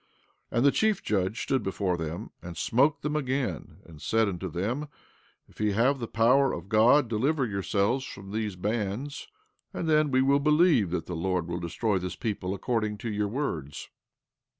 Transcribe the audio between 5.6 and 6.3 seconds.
ye have the